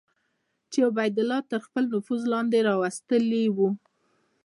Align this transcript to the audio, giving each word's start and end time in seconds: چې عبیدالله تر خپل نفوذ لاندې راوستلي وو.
چې 0.71 0.79
عبیدالله 0.89 1.39
تر 1.51 1.59
خپل 1.67 1.83
نفوذ 1.93 2.21
لاندې 2.33 2.59
راوستلي 2.69 3.45
وو. 3.55 3.69